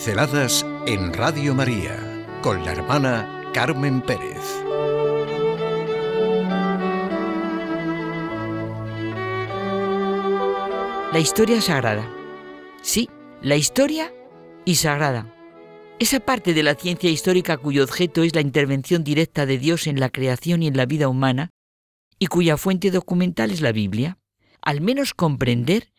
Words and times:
Pinceladas 0.00 0.64
en 0.86 1.12
Radio 1.12 1.54
María 1.54 1.94
con 2.40 2.64
la 2.64 2.72
hermana 2.72 3.50
Carmen 3.52 4.00
Pérez. 4.00 4.38
La 11.12 11.18
historia 11.18 11.60
sagrada. 11.60 12.10
Sí, 12.80 13.10
la 13.42 13.56
historia 13.56 14.10
y 14.64 14.76
sagrada. 14.76 15.26
Esa 15.98 16.20
parte 16.20 16.54
de 16.54 16.62
la 16.62 16.76
ciencia 16.76 17.10
histórica 17.10 17.58
cuyo 17.58 17.84
objeto 17.84 18.22
es 18.22 18.34
la 18.34 18.40
intervención 18.40 19.04
directa 19.04 19.44
de 19.44 19.58
Dios 19.58 19.86
en 19.86 20.00
la 20.00 20.08
creación 20.08 20.62
y 20.62 20.68
en 20.68 20.78
la 20.78 20.86
vida 20.86 21.08
humana, 21.08 21.50
y 22.18 22.28
cuya 22.28 22.56
fuente 22.56 22.90
documental 22.90 23.50
es 23.50 23.60
la 23.60 23.72
Biblia. 23.72 24.16
Al 24.62 24.80
menos 24.80 25.12
comprender 25.12 25.92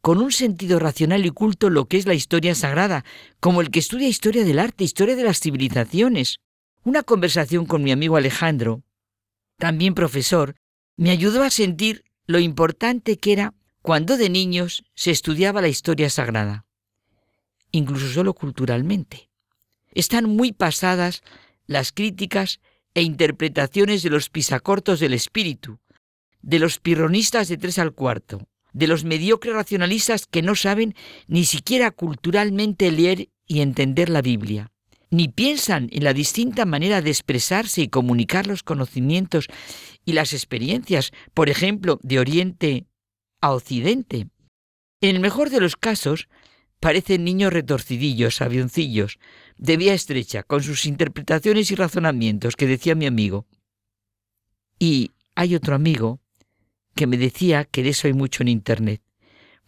con 0.00 0.18
un 0.18 0.32
sentido 0.32 0.78
racional 0.78 1.26
y 1.26 1.30
culto 1.30 1.70
lo 1.70 1.86
que 1.86 1.96
es 1.96 2.06
la 2.06 2.14
historia 2.14 2.54
sagrada, 2.54 3.04
como 3.40 3.60
el 3.60 3.70
que 3.70 3.78
estudia 3.78 4.08
historia 4.08 4.44
del 4.44 4.58
arte, 4.58 4.84
historia 4.84 5.16
de 5.16 5.24
las 5.24 5.40
civilizaciones. 5.40 6.38
Una 6.84 7.02
conversación 7.02 7.66
con 7.66 7.82
mi 7.82 7.92
amigo 7.92 8.16
Alejandro, 8.16 8.82
también 9.58 9.94
profesor, 9.94 10.54
me 10.96 11.10
ayudó 11.10 11.42
a 11.42 11.50
sentir 11.50 12.04
lo 12.26 12.38
importante 12.38 13.18
que 13.18 13.32
era 13.32 13.54
cuando 13.82 14.16
de 14.16 14.30
niños 14.30 14.84
se 14.94 15.10
estudiaba 15.10 15.60
la 15.60 15.68
historia 15.68 16.10
sagrada, 16.10 16.66
incluso 17.72 18.08
solo 18.08 18.34
culturalmente. 18.34 19.30
Están 19.92 20.24
muy 20.26 20.52
pasadas 20.52 21.22
las 21.66 21.92
críticas 21.92 22.60
e 22.94 23.02
interpretaciones 23.02 24.02
de 24.02 24.10
los 24.10 24.30
pisacortos 24.30 25.00
del 25.00 25.14
espíritu, 25.14 25.78
de 26.42 26.58
los 26.58 26.78
pirronistas 26.78 27.48
de 27.48 27.56
tres 27.56 27.78
al 27.78 27.92
cuarto, 27.92 28.46
de 28.72 28.86
los 28.86 29.04
mediocres 29.04 29.54
racionalistas 29.54 30.26
que 30.26 30.42
no 30.42 30.54
saben 30.54 30.94
ni 31.26 31.44
siquiera 31.44 31.90
culturalmente 31.90 32.90
leer 32.90 33.28
y 33.46 33.60
entender 33.60 34.08
la 34.08 34.22
Biblia, 34.22 34.70
ni 35.10 35.28
piensan 35.28 35.88
en 35.92 36.04
la 36.04 36.12
distinta 36.12 36.64
manera 36.64 37.00
de 37.00 37.10
expresarse 37.10 37.82
y 37.82 37.88
comunicar 37.88 38.46
los 38.46 38.62
conocimientos 38.62 39.46
y 40.04 40.12
las 40.12 40.32
experiencias, 40.32 41.12
por 41.34 41.48
ejemplo, 41.48 41.98
de 42.02 42.18
Oriente 42.18 42.86
a 43.40 43.52
Occidente. 43.52 44.28
En 45.00 45.16
el 45.16 45.20
mejor 45.20 45.50
de 45.50 45.60
los 45.60 45.76
casos, 45.76 46.28
parecen 46.80 47.24
niños 47.24 47.52
retorcidillos, 47.52 48.40
avioncillos, 48.40 49.18
de 49.56 49.76
vía 49.76 49.94
estrecha, 49.94 50.42
con 50.42 50.62
sus 50.62 50.86
interpretaciones 50.86 51.70
y 51.70 51.74
razonamientos, 51.74 52.56
que 52.56 52.66
decía 52.66 52.94
mi 52.94 53.06
amigo. 53.06 53.46
Y 54.78 55.12
hay 55.34 55.54
otro 55.54 55.74
amigo 55.74 56.20
que 56.98 57.06
me 57.06 57.16
decía 57.16 57.64
que 57.64 57.84
de 57.84 57.90
eso 57.90 58.08
hay 58.08 58.12
mucho 58.12 58.42
en 58.42 58.48
Internet. 58.48 59.00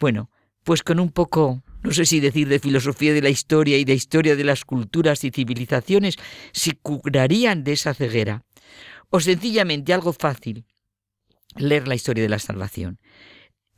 Bueno, 0.01 0.33
pues 0.65 0.83
con 0.83 0.99
un 0.99 1.13
poco, 1.13 1.63
no 1.85 1.93
sé 1.93 2.05
si 2.05 2.19
decir 2.19 2.49
de 2.49 2.59
filosofía 2.59 3.15
de 3.15 3.23
la 3.23 3.29
historia 3.31 3.79
y 3.79 3.85
de 3.85 3.95
historia 3.95 4.35
de 4.35 4.43
las 4.43 4.65
culturas 4.65 5.23
y 5.23 5.31
civilizaciones, 5.31 6.17
se 6.51 6.73
curarían 6.75 7.63
de 7.63 7.75
esa 7.75 7.95
ceguera. 7.95 8.43
O 9.11 9.21
sencillamente 9.21 9.93
algo 9.93 10.13
fácil, 10.13 10.65
leer 11.55 11.87
la 11.87 11.95
historia 11.95 12.25
de 12.25 12.31
la 12.31 12.41
salvación. 12.41 12.99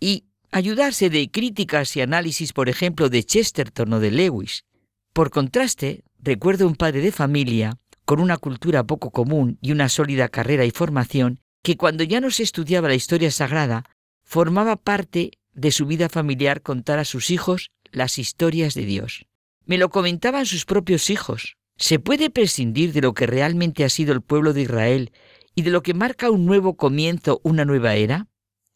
Y 0.01 0.25
ayudarse 0.51 1.11
de 1.11 1.31
críticas 1.31 1.95
y 1.99 2.01
análisis, 2.01 2.55
por 2.55 2.71
ejemplo, 2.71 3.11
de 3.11 3.23
Chesterton 3.23 3.93
o 3.93 4.01
de 4.01 4.13
Lewis. 4.13 4.65
Por 5.13 5.29
contraste, 5.29 6.05
recuerdo 6.19 6.67
un 6.67 6.77
padre 6.77 7.03
de 7.03 7.13
familia 7.13 7.79
con 8.07 8.19
una 8.19 8.39
cultura 8.39 8.85
poco 8.85 9.11
común 9.11 9.59
y 9.61 9.73
una 9.73 9.91
sólida 9.91 10.29
carrera 10.29 10.65
y 10.65 10.71
formación 10.71 11.43
que 11.63 11.77
cuando 11.77 12.05
ya 12.05 12.21
no 12.21 12.31
se 12.31 12.43
estudiaba 12.43 12.89
la 12.89 12.95
historia 12.95 13.31
sagrada, 13.31 13.85
formaba 14.25 14.77
parte 14.77 15.39
de 15.53 15.71
su 15.71 15.87
vida 15.87 16.09
familiar 16.09 16.63
contar 16.63 16.99
a 16.99 17.05
sus 17.05 17.31
hijos 17.31 17.71
las 17.91 18.19
historias 18.19 18.75
de 18.75 18.85
Dios. 18.85 19.27
Me 19.65 19.79
lo 19.79 19.91
comentaban 19.91 20.47
sus 20.47 20.65
propios 20.65 21.11
hijos. 21.11 21.57
¿Se 21.77 21.99
puede 21.99 22.31
prescindir 22.31 22.93
de 22.93 23.01
lo 23.01 23.15
que 23.15 23.27
realmente 23.27 23.85
ha 23.85 23.89
sido 23.89 24.13
el 24.13 24.23
pueblo 24.23 24.53
de 24.53 24.63
Israel 24.63 25.13
y 25.55 25.63
de 25.63 25.71
lo 25.71 25.83
que 25.83 25.95
marca 25.95 26.31
un 26.31 26.47
nuevo 26.47 26.77
comienzo, 26.77 27.41
una 27.45 27.65
nueva 27.65 27.95
era? 27.95 28.29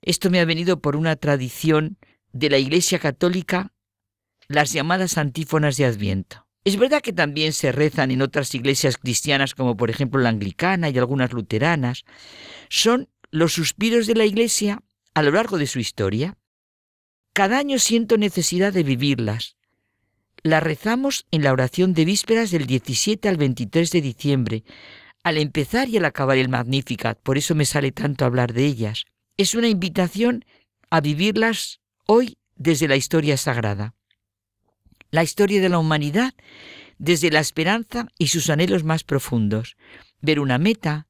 Esto 0.02 0.30
me 0.30 0.40
ha 0.40 0.44
venido 0.44 0.80
por 0.80 0.96
una 0.96 1.16
tradición 1.16 1.98
de 2.32 2.50
la 2.50 2.58
Iglesia 2.58 2.98
Católica, 2.98 3.72
las 4.48 4.72
llamadas 4.72 5.18
antífonas 5.18 5.76
de 5.76 5.86
Adviento. 5.86 6.45
Es 6.66 6.76
verdad 6.78 7.00
que 7.00 7.12
también 7.12 7.52
se 7.52 7.70
rezan 7.70 8.10
en 8.10 8.22
otras 8.22 8.52
iglesias 8.52 8.98
cristianas, 8.98 9.54
como 9.54 9.76
por 9.76 9.88
ejemplo 9.88 10.20
la 10.20 10.30
anglicana 10.30 10.90
y 10.90 10.98
algunas 10.98 11.32
luteranas. 11.32 12.04
Son 12.68 13.08
los 13.30 13.52
suspiros 13.52 14.08
de 14.08 14.16
la 14.16 14.24
Iglesia 14.24 14.82
a 15.14 15.22
lo 15.22 15.30
largo 15.30 15.58
de 15.58 15.68
su 15.68 15.78
historia. 15.78 16.36
Cada 17.32 17.58
año 17.58 17.78
siento 17.78 18.18
necesidad 18.18 18.72
de 18.72 18.82
vivirlas. 18.82 19.56
Las 20.42 20.60
rezamos 20.60 21.28
en 21.30 21.44
la 21.44 21.52
oración 21.52 21.94
de 21.94 22.04
vísperas 22.04 22.50
del 22.50 22.66
17 22.66 23.28
al 23.28 23.36
23 23.36 23.88
de 23.92 24.00
diciembre, 24.00 24.64
al 25.22 25.38
empezar 25.38 25.88
y 25.88 25.98
al 25.98 26.04
acabar 26.04 26.36
el 26.36 26.48
Magnificat, 26.48 27.16
por 27.22 27.38
eso 27.38 27.54
me 27.54 27.64
sale 27.64 27.92
tanto 27.92 28.24
hablar 28.24 28.52
de 28.52 28.66
ellas. 28.66 29.04
Es 29.36 29.54
una 29.54 29.68
invitación 29.68 30.44
a 30.90 31.00
vivirlas 31.00 31.80
hoy 32.08 32.38
desde 32.56 32.88
la 32.88 32.96
historia 32.96 33.36
sagrada 33.36 33.95
la 35.10 35.22
historia 35.22 35.60
de 35.60 35.68
la 35.68 35.78
humanidad 35.78 36.34
desde 36.98 37.30
la 37.30 37.40
esperanza 37.40 38.08
y 38.18 38.28
sus 38.28 38.50
anhelos 38.50 38.84
más 38.84 39.04
profundos, 39.04 39.76
ver 40.20 40.40
una 40.40 40.58
meta, 40.58 41.08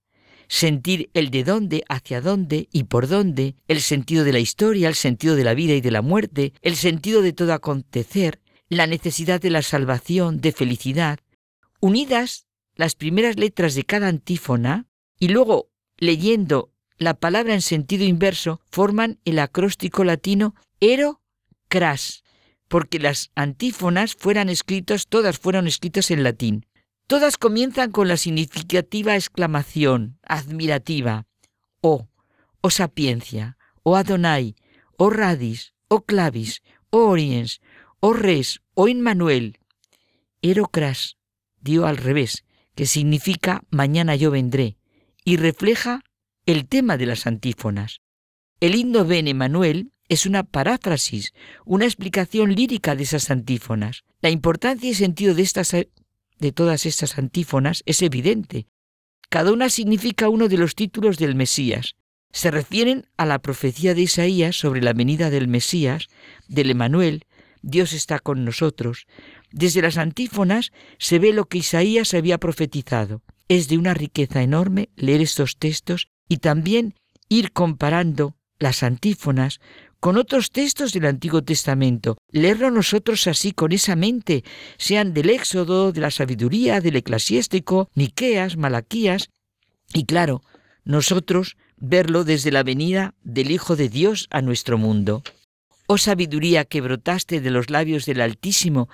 sentir 0.49 1.11
el 1.15 1.31
de 1.31 1.45
dónde, 1.45 1.85
hacia 1.89 2.21
dónde 2.21 2.69
y 2.73 2.85
por 2.85 3.09
dónde, 3.09 3.57
el 3.69 3.81
sentido 3.81 4.25
de 4.25 4.33
la 4.33 4.39
historia, 4.39 4.89
el 4.89 4.95
sentido 4.95 5.37
de 5.37 5.45
la 5.45 5.55
vida 5.55 5.75
y 5.75 5.81
de 5.81 5.91
la 5.91 6.03
muerte, 6.03 6.53
el 6.63 6.77
sentido 6.77 7.23
de 7.23 7.33
todo 7.33 7.53
acontecer, 7.53 8.41
la 8.69 8.87
necesidad 8.87 9.41
de 9.41 9.51
la 9.51 9.63
salvación, 9.63 10.41
de 10.41 10.53
felicidad, 10.53 11.19
unidas 11.81 12.47
las 12.75 12.95
primeras 12.95 13.37
letras 13.37 13.75
de 13.75 13.85
cada 13.85 14.09
antífona 14.09 14.87
y 15.19 15.29
luego 15.29 15.71
leyendo 15.99 16.73
la 16.99 17.15
palabra 17.15 17.55
en 17.55 17.63
sentido 17.63 18.05
inverso, 18.05 18.61
forman 18.71 19.19
el 19.25 19.39
acróstico 19.39 20.05
latino 20.05 20.55
ero 20.81 21.21
cras, 21.69 22.23
porque 22.69 22.99
las 22.99 23.31
antífonas 23.35 24.15
fueran 24.15 24.49
escritas, 24.49 25.07
todas 25.07 25.39
fueron 25.39 25.67
escritas 25.67 26.11
en 26.11 26.23
latín. 26.23 26.67
Todas 27.07 27.37
comienzan 27.37 27.93
con 27.93 28.09
la 28.09 28.17
significativa 28.17 29.15
exclamación 29.15 30.19
admirativa, 30.23 31.27
oh, 31.81 32.09
oh 32.61 32.71
sapiencia, 32.71 33.57
oh 33.85 33.95
Adonai, 33.95 34.57
oh 34.97 35.11
radis, 35.11 35.75
oh 35.89 36.01
clavis, 36.01 36.63
oh 36.91 37.11
oriens, 37.11 37.61
oh 38.01 38.13
res, 38.13 38.61
oh 38.75 38.89
Inmanuel. 38.89 39.59
Erocras 40.43 41.17
dio 41.61 41.87
al 41.87 41.97
revés, 41.97 42.45
que 42.75 42.87
significa 42.87 43.63
mañana 43.71 44.17
yo 44.17 44.31
vendré, 44.33 44.77
y 45.25 45.37
refleja 45.37 46.03
el 46.45 46.67
tema 46.67 46.97
de 46.97 47.07
las 47.07 47.27
antífonas. 47.27 48.01
El 48.61 48.75
himno 48.75 49.05
Ben 49.05 49.29
Emanuel 49.29 49.93
es 50.09 50.27
una 50.27 50.45
paráfrasis, 50.45 51.33
una 51.65 51.85
explicación 51.85 52.55
lírica 52.55 52.95
de 52.95 53.03
esas 53.03 53.31
antífonas. 53.31 54.05
La 54.21 54.31
importancia 54.31 54.91
y 54.91 54.95
sentido 54.95 55.35
de, 55.35 55.43
estas, 55.43 55.73
de 55.73 56.53
todas 56.53 56.87
estas 56.87 57.19
antífonas 57.19 57.83
es 57.87 58.03
evidente. 58.03 58.67
Cada 59.29 59.53
una 59.53 59.69
significa 59.69 60.29
uno 60.29 60.49
de 60.49 60.59
los 60.59 60.75
títulos 60.75 61.19
del 61.19 61.35
Mesías. 61.35 61.97
Se 62.33 62.51
refieren 62.51 63.07
a 63.17 63.27
la 63.27 63.41
profecía 63.41 63.95
de 63.95 64.03
Isaías 64.03 64.57
sobre 64.57 64.83
la 64.83 64.93
venida 64.93 65.31
del 65.31 65.49
Mesías, 65.49 66.09
del 66.49 66.71
Emanuel, 66.71 67.25
Dios 67.63 67.93
está 67.93 68.21
con 68.21 68.45
nosotros. 68.45 69.07
Desde 69.51 69.83
las 69.83 69.99
antífonas 69.99 70.71
se 70.99 71.19
ve 71.19 71.33
lo 71.33 71.47
que 71.47 71.59
Isaías 71.59 72.15
había 72.15 72.39
profetizado. 72.39 73.23
Es 73.49 73.67
de 73.67 73.77
una 73.77 73.93
riqueza 73.93 74.43
enorme 74.43 74.91
leer 74.95 75.21
estos 75.21 75.57
textos 75.57 76.09
y 76.29 76.37
también 76.37 76.95
ir 77.29 77.53
comparando 77.53 78.37
las 78.61 78.85
antífonas 78.85 79.61
con 80.07 80.19
otros 80.19 80.53
textos 80.53 80.93
del 80.93 81.05
Antiguo 81.05 81.43
Testamento, 81.43 82.17
leerlo 82.31 82.71
nosotros 82.71 83.27
así 83.27 83.51
con 83.51 83.73
esa 83.73 83.97
mente, 83.97 84.45
sean 84.79 85.13
del 85.13 85.31
Éxodo, 85.31 85.91
de 85.91 86.01
la 86.01 86.13
sabiduría, 86.13 86.81
del 86.81 86.95
eclesiástico, 86.95 87.91
Miqueas, 87.97 88.57
Malaquías, 88.57 89.31
y 89.93 90.05
claro, 90.05 90.43
nosotros 90.85 91.57
verlo 91.77 92.23
desde 92.23 92.53
la 92.53 92.63
venida 92.63 93.15
del 93.25 93.51
Hijo 93.51 93.75
de 93.75 93.89
Dios 93.89 94.29
a 94.31 94.43
nuestro 94.43 94.79
mundo. 94.79 95.25
Oh 95.89 95.99
sabiduría 95.99 96.65
que 96.65 96.81
brotaste 96.81 97.41
de 97.41 97.51
los 97.51 97.69
labios 97.69 98.07
del 98.07 98.21
Altísimo, 98.21 98.89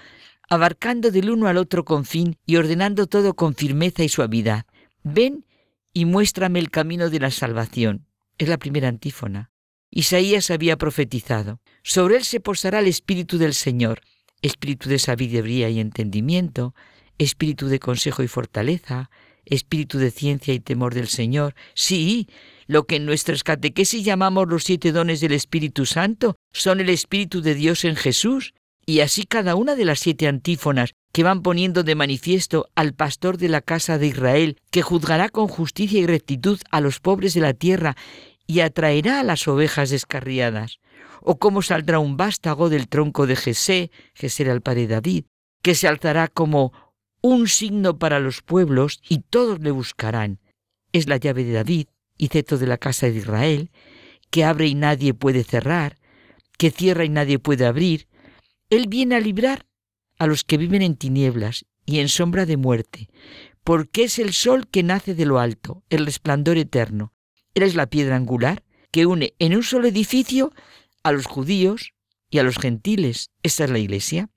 abarcando 0.49 1.11
del 1.11 1.29
uno 1.29 1.47
al 1.47 1.59
otro 1.59 1.85
confín 1.85 2.39
y 2.47 2.57
ordenando 2.57 3.07
todo 3.07 3.35
con 3.35 3.55
firmeza 3.55 4.03
y 4.03 4.09
suavidad. 4.09 4.65
Ven 5.03 5.45
y 5.93 6.07
muéstrame 6.07 6.59
el 6.59 6.71
camino 6.71 7.11
de 7.11 7.21
la 7.21 7.31
salvación. 7.31 8.07
Es 8.39 8.49
la 8.49 8.57
primera 8.57 8.89
antífona. 8.89 9.52
Isaías 9.93 10.51
había 10.51 10.79
profetizado. 10.79 11.61
Sobre 11.83 12.17
él 12.17 12.25
se 12.25 12.41
posará 12.41 12.81
el 12.81 12.87
Espíritu 12.87 13.37
del 13.37 13.53
Señor, 13.53 14.01
Espíritu 14.41 14.89
de 14.89 14.99
sabiduría 14.99 15.69
y 15.69 15.81
entendimiento, 15.81 16.75
Espíritu 17.19 17.69
de 17.69 17.79
consejo 17.79 18.23
y 18.23 18.29
fortaleza, 18.29 19.11
Espíritu 19.45 19.99
de 19.99 20.11
ciencia 20.11 20.55
y 20.55 20.61
temor 20.61 20.95
del 20.95 21.09
Señor. 21.09 21.55
Sí, 21.75 22.29
lo 22.67 22.87
que 22.87 22.97
en 22.97 23.05
nuestras 23.05 23.45
catequesis 23.45 24.03
llamamos 24.03 24.49
los 24.49 24.65
siete 24.65 24.93
dones 24.93 25.21
del 25.21 25.33
Espíritu 25.33 25.85
Santo 25.85 26.37
son 26.53 26.81
el 26.81 26.89
Espíritu 26.89 27.43
de 27.43 27.55
Dios 27.55 27.85
en 27.85 27.97
Jesús. 27.97 28.55
Y 28.85 29.01
así 29.01 29.27
cada 29.27 29.55
una 29.55 29.77
de 29.77 29.85
las 29.85 30.01
siete 30.01 30.27
antífonas 30.27 30.95
que 31.13 31.23
van 31.23 31.43
poniendo 31.43 31.85
de 31.85 31.95
manifiesto 31.95 32.67
al 32.75 32.95
pastor 32.95 33.37
de 33.37 33.49
la 33.49 33.61
casa 33.61 33.99
de 33.99 34.09
Israel, 34.09 34.57
que 34.71 34.83
juzgará 34.83 35.29
con 35.29 35.47
justicia 35.47 36.01
y 36.01 36.07
rectitud 36.07 36.59
a 36.71 36.81
los 36.81 36.99
pobres 36.99 37.35
de 37.35 37.43
la 37.43 37.53
tierra 37.53 37.97
y 38.47 38.61
atraerá 38.61 39.21
a 39.21 39.25
las 39.25 39.47
ovejas 39.49 39.91
descarriadas. 39.91 40.79
O 41.21 41.39
cómo 41.39 41.63
saldrá 41.63 41.99
un 41.99 42.17
vástago 42.17 42.69
del 42.69 42.89
tronco 42.89 43.27
de 43.27 43.37
Jesé, 43.37 43.91
Jesé 44.15 44.45
era 44.45 44.53
el 44.53 44.61
padre 44.61 44.83
de 44.83 44.95
David, 44.95 45.25
que 45.63 45.75
se 45.75 45.89
alzará 45.89 46.29
como 46.29 46.73
un 47.23 47.47
signo 47.49 47.99
para 47.99 48.19
los 48.19 48.43
pueblos 48.43 49.01
y 49.09 49.21
todos 49.21 49.61
le 49.61 49.71
buscarán. 49.71 50.41
Es 50.93 51.09
la 51.09 51.17
llave 51.17 51.45
de 51.45 51.53
David 51.53 51.87
y 52.19 52.29
ceto 52.29 52.59
de 52.59 52.67
la 52.67 52.79
casa 52.79 53.07
de 53.07 53.17
Israel, 53.17 53.71
que 54.31 54.45
abre 54.45 54.67
y 54.67 54.75
nadie 54.75 55.15
puede 55.15 55.45
cerrar, 55.45 55.99
que 56.59 56.71
cierra 56.71 57.05
y 57.05 57.09
nadie 57.09 57.39
puede 57.39 57.65
abrir. 57.65 58.09
Él 58.71 58.89
viene 58.89 59.15
a 59.15 59.21
librar 59.21 59.67
a 60.19 60.27
los 60.27 60.45
que 60.45 60.57
viven 60.57 60.83
en 60.83 60.97
tinieblas 60.97 61.65
y 61.87 62.01
en 62.01 62.09
sombra 62.09 62.47
de 62.47 62.57
muerte, 62.57 63.09
porque 63.65 64.05
es 64.05 64.19
el 64.19 64.33
sol 64.33 64.69
que 64.69 64.83
nace 64.83 65.15
de 65.15 65.27
lo 65.27 65.39
alto, 65.39 65.85
el 65.91 66.07
resplandor 66.07 66.59
eterno. 66.59 67.13
Él 67.55 67.63
es 67.63 67.75
la 67.75 67.87
piedra 67.87 68.17
angular 68.17 68.63
que 68.91 69.07
une 69.07 69.35
en 69.39 69.57
un 69.57 69.63
solo 69.63 69.89
edificio 69.89 70.53
a 71.03 71.13
los 71.13 71.27
judíos 71.27 71.93
y 72.31 72.39
a 72.39 72.43
los 72.43 72.59
gentiles. 72.59 73.31
Esta 73.43 73.65
es 73.65 73.71
la 73.71 73.79
iglesia. 73.79 74.31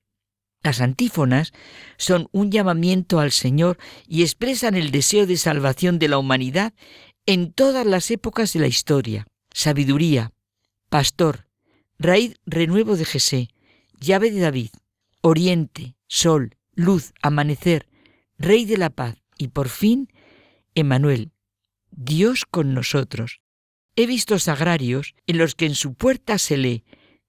Las 0.64 0.82
antífonas 0.82 1.54
son 1.98 2.28
un 2.32 2.52
llamamiento 2.52 3.20
al 3.20 3.32
Señor 3.32 3.78
y 4.08 4.24
expresan 4.24 4.76
el 4.76 4.90
deseo 4.90 5.28
de 5.28 5.38
salvación 5.38 6.00
de 6.00 6.08
la 6.08 6.18
humanidad 6.18 6.74
en 7.26 7.54
todas 7.54 7.86
las 7.86 8.10
épocas 8.10 8.54
de 8.54 8.62
la 8.62 8.68
historia. 8.68 9.28
Sabiduría, 9.54 10.32
pastor, 10.90 11.48
raíz 12.00 12.36
renuevo 12.46 12.98
de 12.98 13.06
Jesé, 13.06 13.50
llave 14.00 14.32
de 14.32 14.40
David, 14.40 14.70
oriente, 15.22 15.96
sol, 16.08 16.56
luz, 16.74 17.14
amanecer, 17.22 17.88
rey 18.38 18.66
de 18.66 18.78
la 18.78 18.90
paz. 18.90 19.18
Y 19.38 19.50
por 19.50 19.70
fin, 19.70 20.10
Emanuel, 20.74 21.32
Dios 21.96 22.46
con 22.46 22.74
nosotros. 22.74 23.40
He 23.96 24.06
visto 24.06 24.38
sagrarios 24.40 25.16
en 25.28 25.38
los 25.38 25.56
que 25.56 25.66
en 25.66 25.76
su 25.76 25.94
puerta 25.94 26.38
se 26.38 26.58
lee 26.58 26.84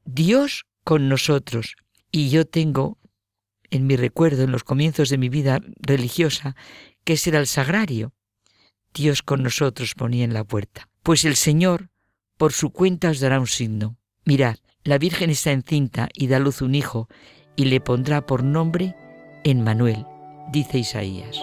Dios 0.04 0.66
con 0.84 1.08
nosotros. 1.08 1.76
Y 2.10 2.30
yo 2.30 2.46
tengo 2.46 2.98
en 3.70 3.86
mi 3.86 3.96
recuerdo, 3.96 4.44
en 4.44 4.52
los 4.52 4.64
comienzos 4.64 5.08
de 5.08 5.18
mi 5.18 5.28
vida 5.28 5.60
religiosa, 5.78 6.56
que 7.04 7.14
ese 7.14 7.30
era 7.30 7.40
el 7.40 7.46
sagrario. 7.46 8.12
Dios 8.94 9.22
con 9.22 9.42
nosotros 9.42 9.94
ponía 9.94 10.24
en 10.24 10.34
la 10.34 10.44
puerta. 10.44 10.88
Pues 11.02 11.24
el 11.24 11.36
Señor, 11.36 11.90
por 12.36 12.52
su 12.52 12.70
cuenta, 12.70 13.10
os 13.10 13.20
dará 13.20 13.38
un 13.38 13.46
signo. 13.46 13.98
Mirad, 14.24 14.56
la 14.82 14.98
Virgen 14.98 15.30
está 15.30 15.52
encinta 15.52 16.08
y 16.14 16.28
da 16.28 16.38
luz 16.38 16.62
un 16.62 16.74
hijo, 16.74 17.08
y 17.56 17.66
le 17.66 17.80
pondrá 17.80 18.26
por 18.26 18.42
nombre 18.42 18.94
Emmanuel, 19.44 20.04
dice 20.52 20.78
Isaías. 20.78 21.42